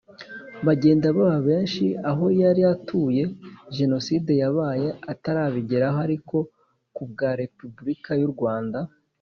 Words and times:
Bagenda 0.67 1.07
Baba 1.17 1.39
Benshi 1.49 1.85
Aho 2.09 2.25
Yari 2.41 2.61
Atuye 2.73 3.23
Jenoside 3.77 4.31
Yabaye 4.41 4.87
Atarabigeraho 5.11 5.97
Ariko 6.07 6.37
Ku 6.95 7.03
Bwa 7.09 7.29
Repubulika 7.41 8.11
Y 8.21 8.23
U 8.29 8.31
Rwanda 8.35 8.79